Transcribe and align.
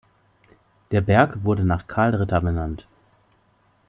Der 0.89 1.01
Berg 1.01 1.43
wurde 1.43 1.63
nach 1.63 1.85
Carl 1.85 2.15
Ritter 2.15 2.41
benannt. 2.41 2.87